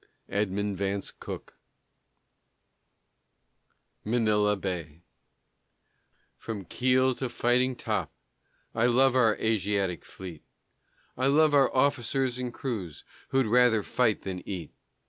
EDMUND 0.29 0.77
VANCE 0.79 1.11
COOKE. 1.19 1.53
MANILA 4.03 4.55
BAY 4.55 5.03
From 6.35 6.65
keel 6.65 7.13
to 7.13 7.29
fighting 7.29 7.75
top, 7.75 8.11
I 8.73 8.87
love 8.87 9.15
Our 9.15 9.35
Asiatic 9.35 10.03
fleet, 10.03 10.41
I 11.15 11.27
love 11.27 11.53
our 11.53 11.71
officers 11.75 12.39
and 12.39 12.51
crews 12.51 13.03
Who'd 13.29 13.45
rather 13.45 13.83
fight 13.83 14.23
than 14.23 14.41
eat. 14.49 14.71